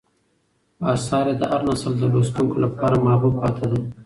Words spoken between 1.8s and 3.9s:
د لوستونکو لپاره محبوب پاتې دي.